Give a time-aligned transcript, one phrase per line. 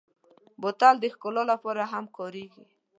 [0.61, 2.63] بوتل د ښکلا لپاره هم کارېږي.